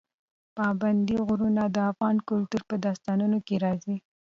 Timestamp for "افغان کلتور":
1.91-2.61